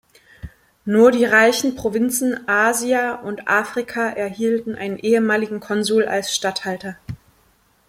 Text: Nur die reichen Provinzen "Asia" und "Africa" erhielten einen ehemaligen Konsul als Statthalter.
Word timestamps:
Nur 0.83 1.11
die 1.11 1.25
reichen 1.25 1.75
Provinzen 1.75 2.49
"Asia" 2.49 3.13
und 3.21 3.47
"Africa" 3.47 4.09
erhielten 4.09 4.73
einen 4.73 4.97
ehemaligen 4.97 5.59
Konsul 5.59 6.05
als 6.05 6.33
Statthalter. 6.35 6.97